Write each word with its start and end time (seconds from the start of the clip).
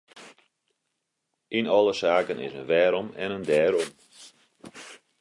Yn 1.57 1.65
alle 1.77 1.93
saken 2.01 2.39
is 2.47 2.53
in 2.59 2.67
wêrom 2.69 3.07
en 3.23 3.35
in 3.37 3.47
dêrom. 3.49 3.91